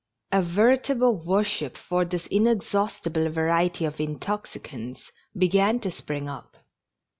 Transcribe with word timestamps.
A 0.31 0.41
veritable 0.41 1.15
worship 1.23 1.77
for 1.77 2.05
this 2.05 2.25
inexhaustible 2.31 3.29
variety 3.29 3.85
of 3.85 4.01
intoxicants 4.01 5.11
began 5.37 5.79
to 5.81 5.91
spring 5.91 6.27
up. 6.27 6.57